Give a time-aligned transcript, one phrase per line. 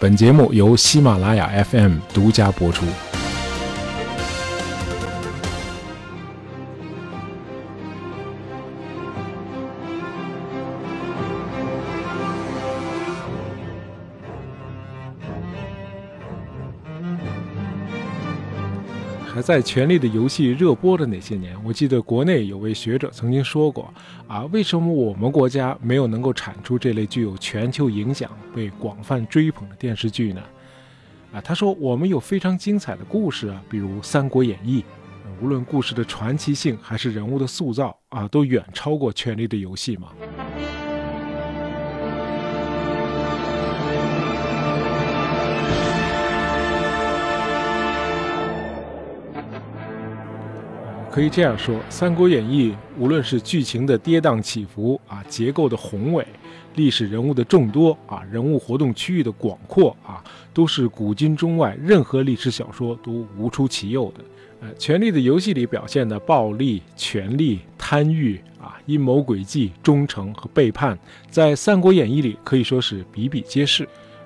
[0.00, 2.84] 本节目由喜马拉雅 FM 独家播出。
[19.48, 23.90] 在《权力的游戏》热播的那些年，我记得国内有位学者曾经说过
[24.28, 30.42] ：“啊，为什么我们国家没有能够产出这类具有全球影响、被广泛追捧的电视剧呢？”
[31.32, 34.82] 啊，他说：“我们有非常精彩的故事啊，比如《三国演义》，
[35.42, 40.08] 无论故事的传奇性还是人物的塑造啊，都远超过《权力的游戏》嘛。”
[51.18, 56.24] 可以这样说，《三国演义》无论是剧情的跌宕起伏啊，结构的宏伟，
[56.76, 60.22] 历史人物的众多啊，人物活动区域的广阔啊，
[60.54, 64.24] 都是古今中外任何历史小说都无出其右的。
[64.60, 70.96] 呃，《权力的游戏》里表现的暴力、权力、贪欲啊，阴谋诡计、忠诚和背叛，
[71.28, 73.82] 在《三国演义》里可以说是比比皆是。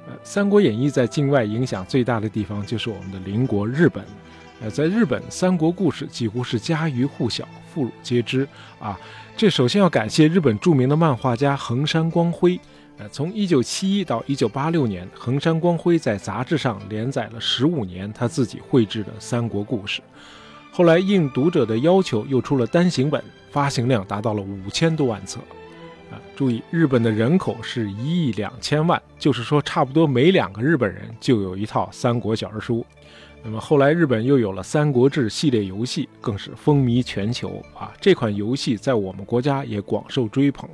[0.07, 4.05] 呃，《三国演义》在境外影响最大的地方就是我们的邻国日本。
[4.63, 8.47] 呃，在日本，三国故事几乎是家喻户晓、妇孺皆知
[8.79, 8.97] 啊。
[9.37, 12.59] 这首先要感谢日本著名的漫画家横山光辉。
[12.97, 20.01] 呃，从1971到1986年，横山光辉在杂志上连载了15年他自己绘制的三国故事。
[20.71, 25.41] 后来应读者的要求，又出了单行本，发行量达到了五千多万册。
[26.13, 32.87] 啊，注意，日本的人口是一亿两千万，就是说，差不多每两个日本人就有一套三国小人书。
[33.45, 37.93] 那么后来，日本又有了《三国志》系列游戏，更是风靡全球啊！
[38.01, 40.71] 这款游戏在我们国家也广受追捧。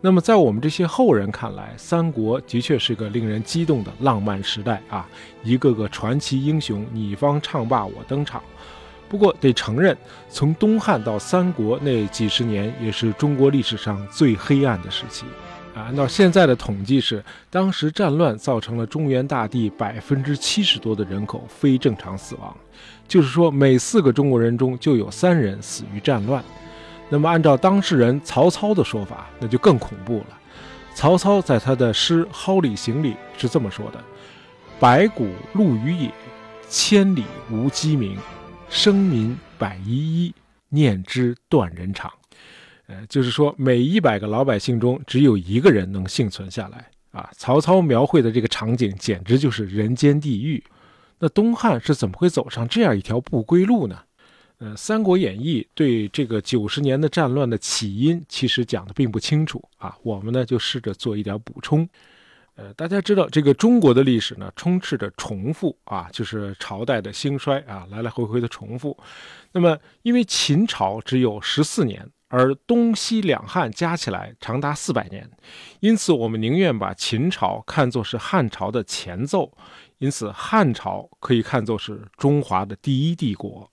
[0.00, 5.08] 那么在我们这些后人看来，三国的确是个令人激动的浪漫时代啊！
[5.44, 8.42] 一个个传奇英雄，你方唱罢我登场。
[9.08, 9.96] 不过得承认，
[10.28, 15.24] 从东汉到三国那几十年，也是中国历史上最黑暗的时期。
[15.74, 22.56] 啊，按照现在的统计是，当时战乱造成了中原大地百分之七十多的人口非正常死亡，
[23.08, 26.42] 就是说每四个中国人中就有三人死于战乱。
[27.08, 30.26] 那么按照当事人曹操的说法，那就更恐怖了。
[30.94, 34.02] 曹操在他的诗《蒿里行》里是这么说的
[34.78, 36.10] ：“白骨露于野，
[36.68, 38.16] 千里无鸡鸣，
[38.70, 40.34] 生民百遗一，
[40.68, 42.10] 念之断人肠。”
[42.86, 47.30] 呃，就是说，每一百个老百姓中只有一个人能幸存下来啊！
[47.32, 50.62] 曹操描绘的这个场景简直就是人间地狱。
[51.18, 53.98] 那东汉是怎么会走上这样一条不归路呢？
[54.58, 59.96] 呃，《三国演义》对这个九十年的战乱的起因其实讲的并不清楚啊。
[60.02, 61.88] 我们呢就试着做一点补充。
[62.56, 68.94] 呃，大家知道这个中国的历史呢充斥着重复啊，就是朝代的兴衰啊，来来回回的重复。
[69.52, 72.06] 那么，因为秦朝只有十四年。
[72.36, 75.30] 而东西两汉加起来长达四百年，
[75.78, 79.56] 因此我们宁愿把秦朝看作是汉朝的前奏，
[79.98, 83.70] 因此汉朝可以看作是中华的第一帝国，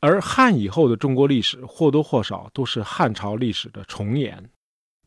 [0.00, 4.50] 而汉以后的中国历史或多或少都是汉朝历史的重演。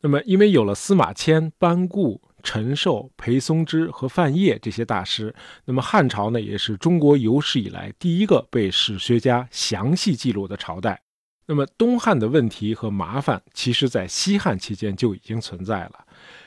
[0.00, 5.34] 那么，因为有了司马迁、班固、陈寿、裴松之和范晔这些大师，
[5.66, 11.02] 那么汉朝呢，也是中国有史以来第一个被史学家详细记录的朝代。
[11.46, 16.04] 那么东汉的问题和麻烦，其实在西汉期间就已经存在了，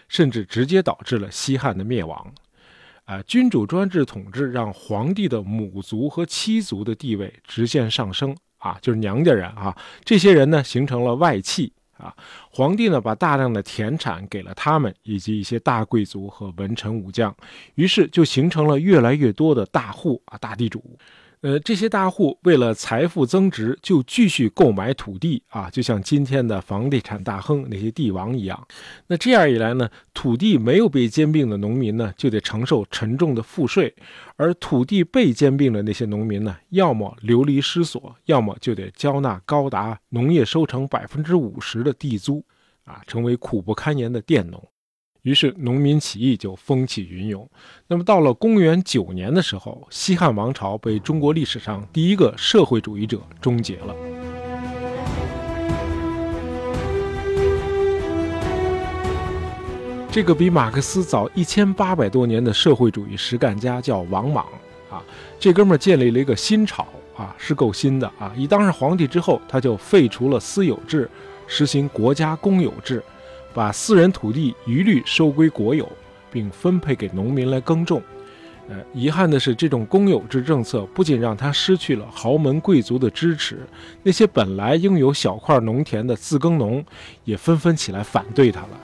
[0.07, 2.33] 甚至直接导致了西汉的灭亡。
[3.05, 12.13] 啊，君主专制统治让皇帝的母族和妻族的地位直线上升啊，就是娘家人啊，这些人呢形成了外戚啊。
[12.51, 17.33] 皇帝呢把大量的田产给了他们以及一些大贵族和文臣武将，
[17.75, 20.83] 于是就形成了越来越多的大户啊，大地主。
[21.41, 28.67] 呃，这些大户为了财富增值，就继续购买土地啊，就像今天的房地产大亨那些帝王一样。
[29.05, 33.87] 那这样一来呢，土地没有被兼并的农民呢，就得承受沉重的赋税；
[34.35, 42.43] 而土地被兼并的那些农民呢，要么流离失所，要么就得交纳高达农业收成百分之五十的地租，
[42.83, 44.67] 啊，成为苦不堪言的佃农。
[45.27, 47.45] 于是农民起义就风起云涌。
[47.85, 53.93] 那么到了公元九年的时候，西汉王朝被中国历史上第一个社会主义者终结了。
[60.09, 64.45] 这个比马克思早一千八百多年的社会主义实干家叫王莽
[64.89, 65.03] 啊，
[65.37, 66.87] 这哥们儿建立了一个新朝
[67.17, 68.31] 啊，是够新的啊！
[68.33, 71.09] 一当上皇帝之后，他就废除了私有制，
[71.47, 73.03] 实行国家公有制。
[73.57, 75.91] 把私人土地一律收归国有，
[76.31, 77.99] 并分配给农民来耕种。
[78.69, 83.65] 呃，遗憾的是，这种公有制政策不仅让他失去了豪门贵族的支持，
[84.03, 86.85] 那些本来拥有小块农田的自耕农
[87.23, 88.79] 也纷纷起来反对他了。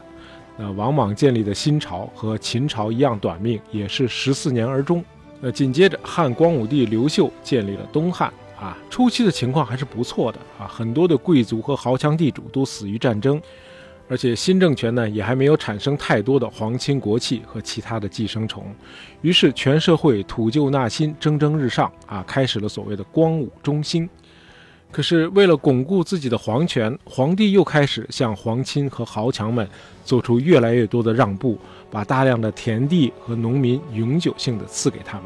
[0.58, 5.06] 那王莽建立的新朝和秦朝一样短命，也是十四年而终。
[5.40, 13.40] 那紧接着，汉光武帝刘秀建立了东汉，啊，初期的情况还是不错的啊，很多的贵族和豪强地主都死于战争。
[14.10, 18.66] 而且新政权呢，也还没有产生太多的皇亲国戚和其他的寄生虫，
[19.22, 24.08] 于是全社会土旧纳新，蒸蒸日上啊，开始了所谓的光武中兴。
[24.92, 29.68] 可是为了巩固自己的皇权，皇帝又开始向皇亲和豪强们
[30.06, 31.58] 做出越来越多的让步，
[31.90, 35.26] 把大量的田地和农民永久性的赐给他们。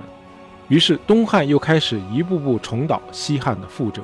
[0.70, 4.02] 于是东汉又开始一步步重蹈西汉的覆辙，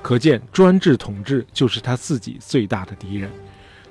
[0.00, 3.30] 可见专制统治就是他自己最大的敌人。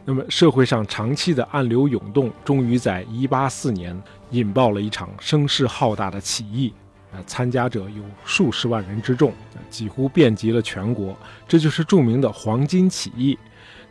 [0.10, 4.02] 那么，社会上长期的暗流涌动，终于在184年
[4.32, 6.74] 引爆了一场声势浩大的起义。
[7.12, 9.34] 呃，参加者有数十万人之众，
[9.70, 11.14] 几乎遍及了全国。
[11.46, 13.38] 这就是著名的黄巾起义。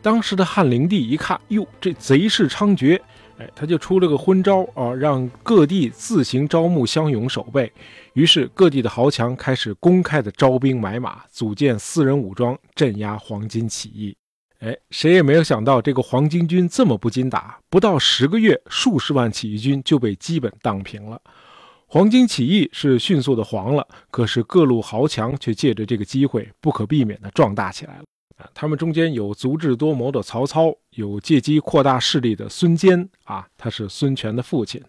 [0.00, 2.98] 当时的汉灵帝一看，哟，这贼势猖獗，
[3.36, 7.70] 哎，他就出了个昏招啊，让各地自行招募乡勇守备。
[8.14, 14.16] 于是，各地的豪强开始公开的招兵买马，组建私人武装，镇压黄巾起义。
[14.60, 21.20] 哎，谁也没有想到，这个黄巾军这么不经打，不到十个月，数十万起义军就被基本荡平了。
[21.86, 28.04] 黄巾起义是迅速的黄了，可是各路豪强却借着这个机会，不可避免的壮大起来了。
[28.38, 34.82] 啊，他们中间有足智多谋的曹操，有借机扩大势力的孙坚啊，他是孙权的父亲。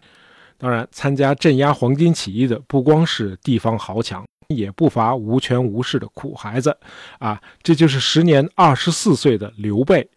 [0.56, 4.24] 当然，参加镇压黄巾起义的不光是地方豪强。
[4.54, 6.74] 也不乏无权无势的苦孩子，
[7.18, 10.08] 啊，这就是时年二十四岁的刘备。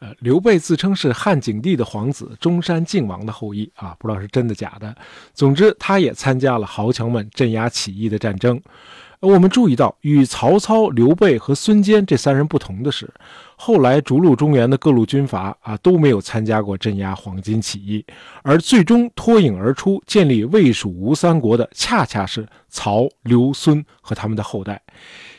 [0.00, 4.94] 呃，刘备自称是汉景帝的皇子，中山靖王的后裔，啊，不知道是真的假的。
[5.34, 8.60] 总之，他也参加了豪强们镇压起义的战争。
[9.20, 13.12] 我们注意到，与曹操、刘备和孙坚这三人不同的是，
[13.56, 18.04] 后来逐鹿中原的各路军阀啊都没有参加过镇压黄巾起义，
[18.42, 24.80] 而最终脱颖而出、建立魏、蜀、吴三国的，恰恰是曹、刘、孙和他们的后代。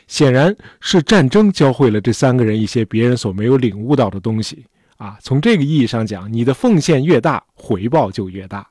[0.06, 4.66] 显然是战争教会了这三个人一些别人所没有领悟到的东西
[4.98, 5.16] 啊。
[5.22, 8.68] 从这个意义上讲，你的奉献越大，回报就越大。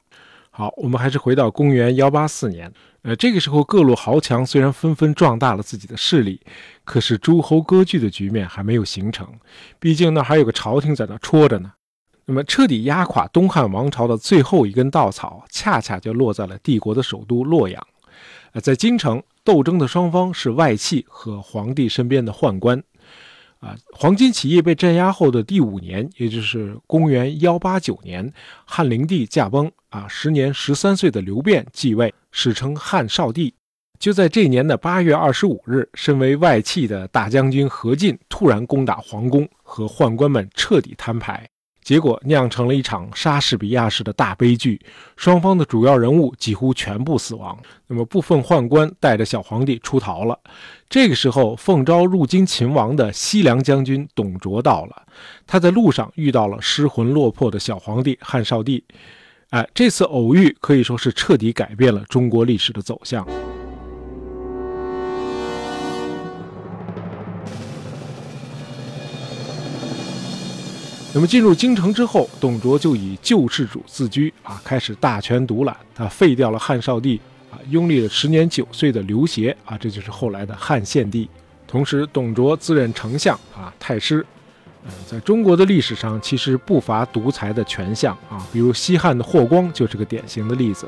[0.60, 2.70] 好，我们还是回到公元幺八四年。
[3.04, 6.42] 呃，这个时候各路豪强虽然纷纷壮大了自己的势力，
[6.84, 9.26] 可是诸侯割据的局面还没有形成。
[9.80, 11.72] 毕竟那还有个朝廷在那戳着呢。
[12.26, 17.82] 那么彻底压垮东汉王朝的最后一根稻草，恰恰就落在了帝国的首都洛阳。
[18.52, 22.84] 呃，在京城斗争的双方是外戚和皇帝身边的宦官。
[23.60, 28.34] 啊，黄巾起义被镇压后的第五年，也就是公元幺八九年，
[28.66, 29.72] 汉灵帝驾崩。
[29.90, 33.54] 啊，时年十三岁的刘辩继位，史称汉少帝。
[33.98, 41.50] 就在这年的八月二十五日，身为外戚的大将军何进突然攻打皇宫，和宦官们彻底摊牌。
[41.90, 44.80] 结果酿成了一场莎士比亚式的大悲剧，
[45.18, 47.58] 双方的主要人物几乎全部死亡。
[47.88, 50.38] 那么部分宦官带着小皇帝出逃了。
[50.88, 55.02] 这个时候，奉诏入京勤王的西凉将军董卓到了，
[55.48, 58.84] 他在路上遇到了失魂落魄的小皇帝汉少帝。
[59.50, 63.26] 哎，这次偶遇可以说是彻底改变了中国历史的走向。
[71.12, 75.76] 那么进入京城之后，董卓就以救世主自居啊，开始大权独揽。
[75.96, 77.20] 他废掉了汉少帝
[77.52, 81.28] 啊，拥立了时年九岁的刘协啊，这就是后来的汉献帝。
[81.68, 84.24] 同时，董卓自任丞相啊，太师。
[84.86, 90.88] 嗯，在中国的历史上，其实不乏独裁的权相啊，比如西汉的霍光就是个典型的例子。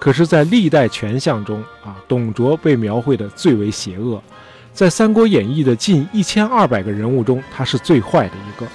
[0.00, 4.20] 可是，在历代权相中啊，董卓被描绘的最为邪恶。
[4.72, 8.66] 在《三国演义》的近一千二百个人物中，他是最坏的一个。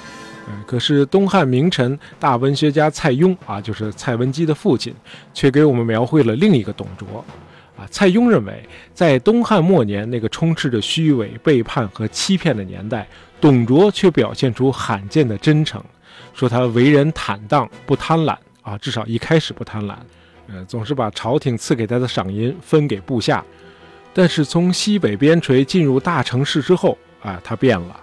[0.66, 4.94] 可是东汉名臣大文学家蔡邕啊，就是蔡文姬的父亲，
[5.34, 7.24] 却给我们描绘了另一个董卓。
[7.78, 13.08] 啊，蔡邕认为，在东汉末年那个充斥着虚伪、背叛和欺骗的年代，
[13.40, 15.80] 董卓却表现出罕见的真诚，
[16.34, 19.94] 说他为人坦荡，不贪婪啊，至少一开始不贪婪，
[20.48, 23.46] 呃，总是把朝廷赐给他的赏银分给部下。
[24.12, 28.00] 但是从西北边陲进入大城市之后，啊，他变了，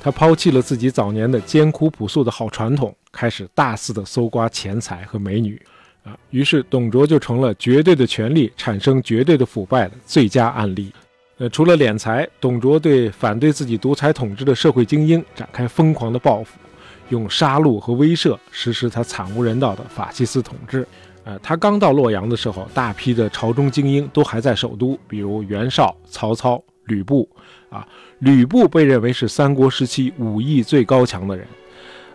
[0.00, 5.60] 他抛弃了自己早年的艰苦朴素的好传统，开始大肆的搜刮钱财和美女。
[6.04, 10.92] 啊于是，董卓就成了绝对的权力产生绝对的腐败的最佳案例。
[11.38, 16.58] 呃，除了敛财，董卓对反对自己独裁统治的社会精英展开疯狂的报复。
[17.10, 20.86] 用杀戮和威慑实施他惨无人道的法西斯统治。
[21.24, 27.28] 呃，他刚到洛阳的时候，大批的朝中精英都还在首都，比如袁绍、曹操、吕布。
[27.70, 27.86] 啊，
[28.20, 31.46] 吕布被认为是三国时期武艺最高强的人。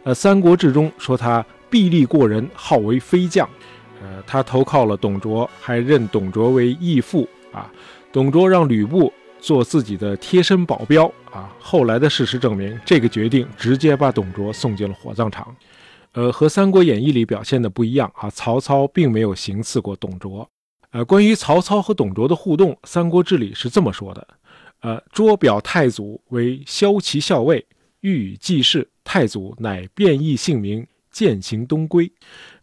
[0.04, 3.48] 呃，《三国志》中说他臂力过人，号为飞将。
[4.02, 7.28] 呃，他投靠了董卓，还认董卓为义父。
[7.52, 7.72] 啊，
[8.12, 11.06] 董卓让吕布做自己的贴身保镖。
[11.32, 15.56] 啊，后来的事实证明，这个决定直接把董卓送进了火葬场。
[16.12, 20.48] 呃，和《三国演义》里表现的不一样啊，曹操并没有行刺过董卓。
[20.92, 24.28] 呃，关于曹操和董卓的互动，《三国志》里是这么说的：
[24.84, 27.66] 呃，卓表太祖为骁骑校尉，
[28.02, 32.12] 欲与计事，太祖乃变异姓名，渐行东归。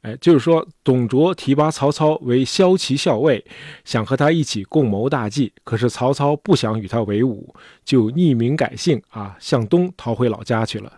[0.03, 3.43] 哎，就是说，董卓提拔曹操为骁骑校尉，
[3.87, 10.93] 想和他一起共谋大计，可是曹操不想与他为伍，就匿名改姓啊，向东逃回老家去了。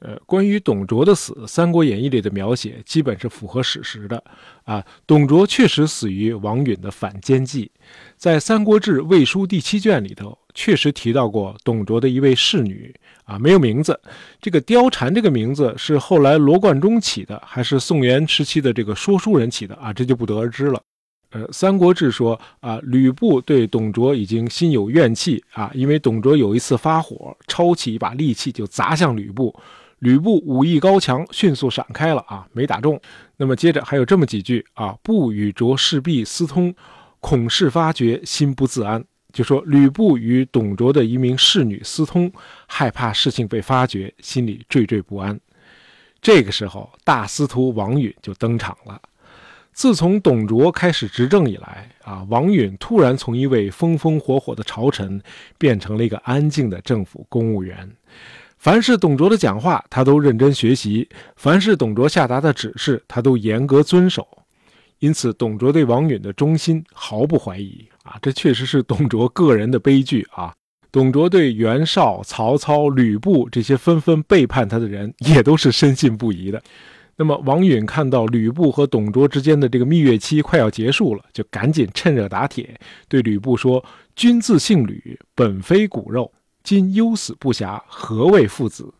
[0.00, 4.24] 呃，关于董卓的死，《三国演义》里的描写基本是符合史实的。
[4.64, 7.70] 啊，董卓确实死于王允的反间计。
[8.16, 12.94] 在《三国志·魏书》第七卷里头，确实提到过董卓的一位侍女，
[13.24, 13.98] 啊，没有名字。
[14.40, 19.74] 这个貂蝉这个名字是后来罗贯中起的，还是宋元时期的这个说书人起的？
[19.76, 20.80] 啊，这就不得而知了。
[21.30, 29.58] 呃，《三国志》说，啊，吕布对董卓已经心有怨气啊，因为董卓有一次发火，抄起一把利器就砸向吕布。
[30.00, 33.00] 吕布武艺高强，迅速闪开了啊，没打中。
[33.36, 36.74] 那么接着还有这么几句啊：“不与卓士婢私通，
[37.20, 42.30] 恐事发觉，心不自安。”就说吕布与董卓的一名侍女私通，
[42.66, 45.38] 害怕事情被发觉，心里惴惴不安。
[46.20, 49.00] 这个时候，大司徒王允就登场了。
[49.72, 55.20] 自从董卓开始执政以来啊，王允突然从一位风风火火的朝臣，
[55.56, 57.90] 变成了一个安静的政府公务员。
[58.58, 64.28] 凡是董卓的讲话，他都认真学习；凡是董卓下达的指示，他都严格遵守。
[64.98, 68.18] 因此，董卓对王允的忠心毫不怀疑啊！
[68.22, 70.52] 这确实是董卓个人的悲剧啊！
[70.90, 76.62] 董卓对袁绍、曹操、吕布这些纷纷背叛他的人，也都是深信不疑的。
[77.16, 82.78] 那么，王允看到吕布和董卓之间的这个蜜月期快要结束了，就赶紧趁热打铁，
[83.08, 83.84] 对吕布说
[84.16, 86.30] ：“君自姓吕，本非骨肉。”
[86.64, 88.92] 今忧死不暇，何谓父子？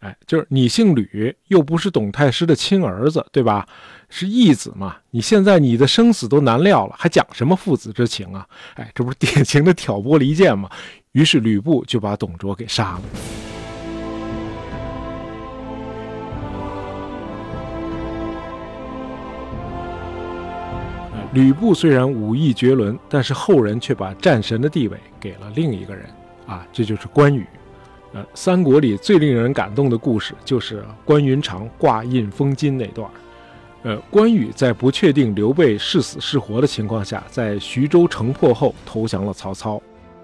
[0.00, 3.68] 哎，就是你姓吕，又不是董太师的亲儿子，对吧？
[4.08, 4.96] 是义子嘛？
[5.10, 8.46] 你现在你的生死都难料了，还讲什么父子之情啊？
[8.76, 10.70] 哎，这不是典型的挑拨离间吗？
[11.12, 13.02] 于是吕布就把董卓给杀了。
[21.34, 26.06] 吕布虽然武艺绝伦，但是后人却把战神的地位给了另一个人。
[26.46, 27.46] 啊，这就是关羽。
[28.12, 33.08] 呃，三国里最令人感动的故事就是关云长挂印封金那段。
[33.82, 39.80] 呃，关羽在不确定刘备是死是活的情况下，在徐州城破后投降了曹操。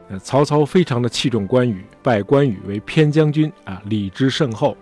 [0.08, 4.76] 呃，曹操非常的器重关羽，拜关羽为偏将军啊，礼之甚厚。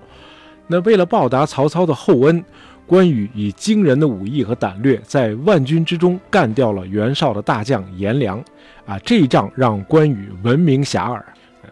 [0.66, 2.42] 那为了报答曹操的厚恩，
[2.86, 8.42] 关羽以惊人的武艺和胆略，在万军之中干掉了袁绍的大将颜良。
[8.86, 11.22] 啊，这一仗让关羽闻名遐迩。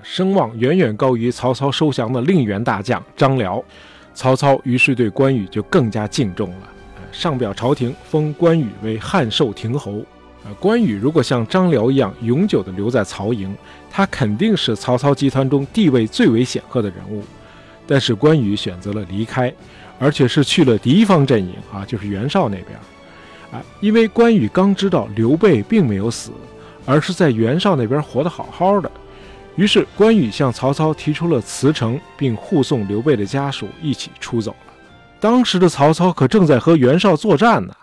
[0.03, 3.63] 声望远远高于曹操收降的另一员大将张辽，
[4.15, 6.69] 曹操于是对关羽就更加敬重了，
[7.11, 10.03] 上表朝廷封关羽为汉寿亭侯。
[10.45, 13.55] 呃，关羽如果像张辽一样永久的留在曹营，
[13.91, 17.23] 他肯定是曹操集团中地位最为显赫的人物。
[17.87, 19.53] 但是关羽选择了离开，
[19.99, 22.77] 而且是去了敌方阵营啊，就是袁绍那边。
[23.53, 26.33] 啊，因为关羽刚知道刘备并没有死，
[26.87, 28.91] 而是在袁绍那边活得好好的。
[29.57, 34.73] 于是，关羽向曹操提出了辞呈，并护送刘备的家属一起出走了。
[35.21, 37.75] 当时的曹操可正在和袁绍作战呢，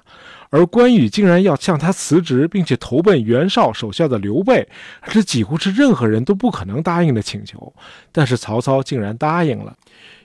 [0.50, 4.68] 而关羽竟然要向他辞职，并且投奔袁绍手下的刘备，
[5.06, 7.72] 这几乎是任何人都不可能答应的请求。
[8.12, 9.74] 但是曹操竟然答应了，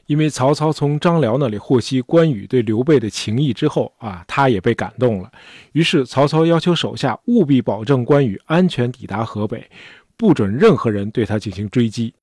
[0.06, 5.30] 因为曹操从张辽那里获悉关羽对刘备的情谊之后啊，他也被感动了。
[5.72, 9.70] 于是曹操要求手下务必保证关羽安全抵达河北。
[10.16, 12.14] 不准任何人对他进行追击。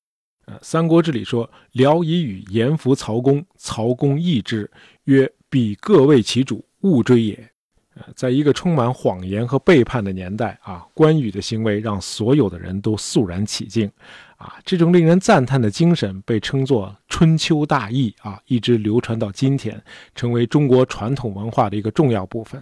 [0.46, 4.70] 呃，《三国志》里说：“辽以与言服曹公，曹公义之，
[5.04, 7.48] 曰：‘彼各为其主，勿追也。’”
[7.94, 13.88] 呃，在一个充满谎言和背叛的年代啊，关羽的行为让所有的人都肃然起敬。
[14.36, 19.80] 啊，这种令人赞叹的精神被称作“春秋大义”啊，一直流传到今天，
[20.14, 22.60] 成为中国传统文化的一个重要部分。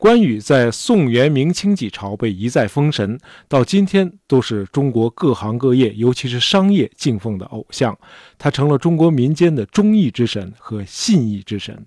[0.00, 7.94] 关羽在宋元明清几朝被一再封神，到今天都是中国各行各业，尤其是商业敬奉的偶像。
[8.38, 11.84] 他成了中国民间的忠义之神和信义之神。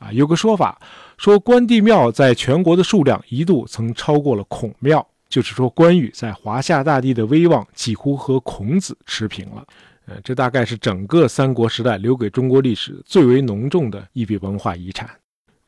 [0.00, 0.80] 啊，有个说法
[1.16, 9.64] 说，关帝庙在全国的数量一度曾超过了孔庙，就是说关羽在华夏大地的威望几乎和孔子持平了。
[10.06, 15.08] 呃，这大概是整个三国时代留给中国历史最为浓重的一笔文化遗产。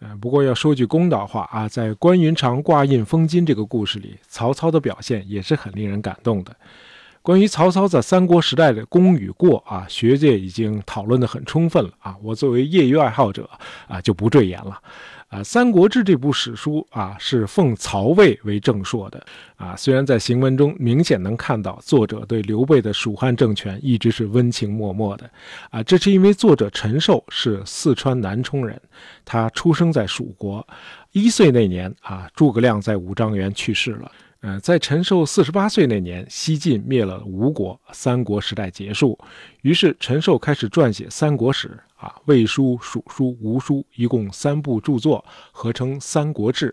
[0.01, 6.55] 呃，不过要说句公道话啊，在关云长挂印封金这个故事里，曹操的表现也是很令人感动的。
[7.23, 13.51] 关于曹操在三国时代的功与过啊，学界已经讨论得很充分了啊，我作为业余爱好者
[13.89, 14.79] 啊，就不赘言了。
[15.29, 19.25] 啊，《三国志》这部史书啊，是奉曹魏为正朔的
[19.57, 19.75] 啊。
[19.75, 25.29] 虽然在行文中明显能看到作者对刘备的蜀汉政权一直是温情脉脉的
[25.71, 28.81] 啊，这是因为作者陈寿是四川南充人，
[29.25, 30.67] 他出生在蜀国，
[31.13, 34.11] 一岁那年啊，诸葛亮在五丈原去世了。
[34.47, 39.19] 呃，在陈寿四十八岁那年，西晋灭了吴国，三国时代结束。
[39.63, 46.69] 于是陈寿开始撰写《三国史》啊，《魏书》《蜀书》《吴书》，一共三部著作，合称《三国志》。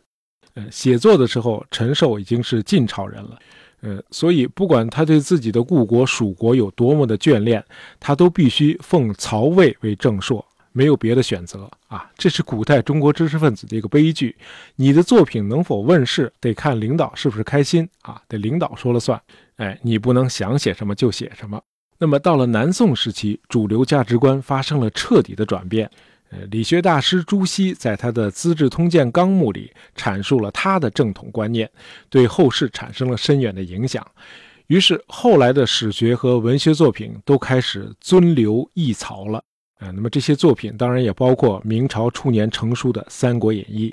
[0.53, 3.39] 呃，写作的时候，陈寿已经是晋朝人了。
[3.81, 7.65] 呃，所以不管他对自己的故国蜀国有多么的眷恋，
[7.99, 10.45] 他都必须奉曹魏为正朔。
[10.73, 12.11] 没有别的选择啊！
[12.17, 14.35] 这是古代中国知识分子的一个悲剧。
[14.75, 19.21] 你的作品能否问世，得看领导是不是开心啊，得领导说了算。
[19.55, 21.61] 哎，你不能想写什么就写什么。
[21.99, 25.89] 那么到了南宋时期，主流价值观发生了彻底的转变。
[26.31, 31.69] 呃，理学大师朱熹在他的《资治通鉴纲目》里阐述了他的正统观念，
[32.09, 34.05] 对后世产生了深远的影响。
[34.67, 39.43] 于是后来的史学和文学作品都开始尊刘抑曹了。
[39.83, 43.89] 啊，那么这些作品当然也包括明朝初年成书的《三国演义》。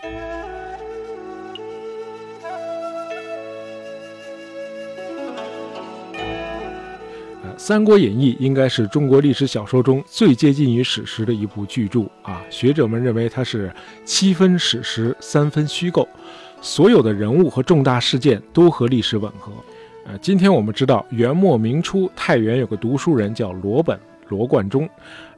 [7.43, 12.41] 呃，《三国演义》应该是中国历史小说中最接近于史实的一部巨著啊。
[12.51, 13.73] 学者们认为它是
[14.05, 16.07] 七分史实，三分虚构，
[16.61, 19.51] 所有的人物和重大事件都和历史吻合。
[20.07, 23.99] 呃，今天我们知道，元末明初太原有个读书人叫罗本。
[24.31, 24.89] 罗贯中，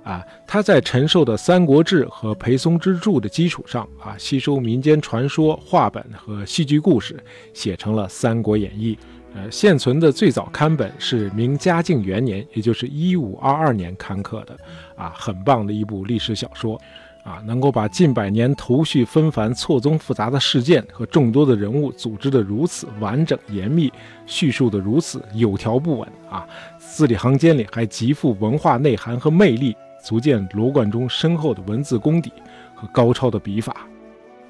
[0.04, 7.18] 啊，他在陈寿的《三国志》和裴松之著的基础上，啊，吸收民间传说、话本和戏剧故事，
[7.52, 8.94] 写成了《三国演义》。
[9.34, 14.56] 呃，现存的最早刊本是明嘉靖元年，也就是一五二二年刊刻的，
[14.94, 16.80] 啊，很棒的一部历史小说。
[17.24, 23.92] 啊，能够把近百年头绪纷繁、错综复杂的事件和众多的人物组织得如此完整严密，
[24.26, 26.44] 叙述得如此有条不紊啊，
[26.92, 29.74] 字里行间里还极富文化内涵和魅力，
[30.04, 32.30] 足见罗贯中深厚的文字功底
[32.74, 33.88] 和高超的笔法。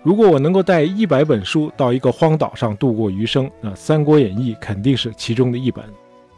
[0.03, 5.85] 如果我能够带一百本书到一个荒岛上度过余生，那《三国演义》肯定是其中的一本。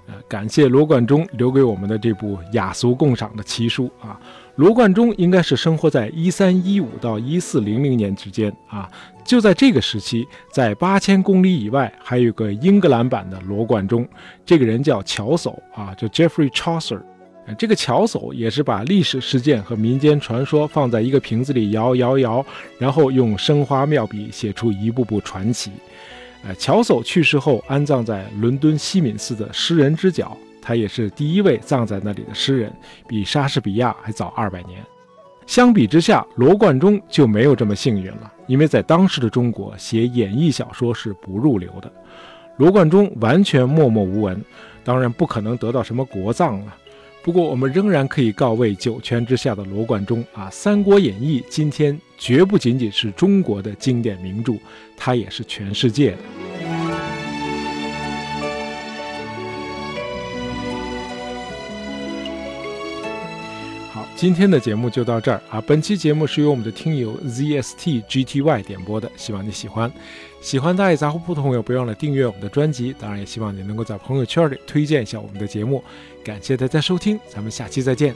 [0.06, 4.20] 呃，感谢罗贯中留给我们的这部雅俗共赏的奇书啊！
[4.56, 8.86] 罗贯中应该是生活在一三一五到一四零零年之间啊，
[9.24, 14.06] 就在这个时期，在八千公里以外还有个英格兰版的罗贯中，
[14.44, 17.00] 这个人叫乔叟啊，叫 Jeffrey Chaucer。
[17.58, 22.46] 这个乔叟也是把历史事件和民间传说放在一个瓶子里摇摇摇，
[22.78, 25.70] 然后用生花妙笔写出一部部传奇。
[26.42, 32.72] 呃，乔叟去世后安葬在伦敦西敏寺的诗人之角，他也是第一位葬在那里的诗人，
[33.06, 34.82] 比莎士比亚还早二百年。
[35.46, 41.92] 相比之下，罗贯中就没有这么幸运了，因为在当时的中国写演义小说是不入流的。
[42.56, 44.42] 罗贯中完全默默无闻，
[44.82, 46.74] 当然不可能得到什么国葬了。
[47.22, 54.54] 不过，我们仍然可以告慰九泉之下的罗贯中啊，《三国演义》今天绝不仅仅是中国的经典名著，
[54.96, 56.18] 它也是全世界的。
[64.24, 65.62] 今天的节目就到这儿啊。
[65.66, 69.92] 本期节目是由我们的听友 zstgty 点播的，希望你喜欢。
[70.40, 72.94] 喜欢大爷杂货铺的朋友，别忘了订阅我们的专辑。
[72.98, 75.84] 当然，也希望你能够在朋友圈里推荐一下我们的节目。
[76.24, 78.14] 感谢大家收听，咱们下期再见。